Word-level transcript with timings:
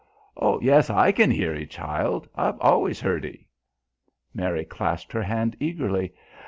"Yes, 0.61 0.89
I 0.89 1.11
can 1.11 1.29
hear 1.29 1.53
'ee, 1.53 1.67
child. 1.67 2.27
I've 2.33 2.59
allus 2.59 2.99
heard 3.01 3.23
'ee." 3.23 3.45
Mary 4.33 4.65
clasped 4.65 5.11
her 5.11 5.21
hand 5.21 5.55
eagerly. 5.59 6.15